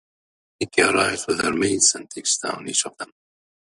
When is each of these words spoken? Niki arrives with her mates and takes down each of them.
Niki 0.59 0.79
arrives 0.81 1.27
with 1.27 1.43
her 1.43 1.53
mates 1.53 1.93
and 1.93 2.09
takes 2.09 2.35
down 2.39 2.67
each 2.67 2.87
of 2.87 2.97
them. 2.97 3.13